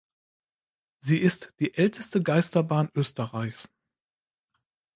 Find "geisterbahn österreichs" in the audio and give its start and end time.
2.23-3.69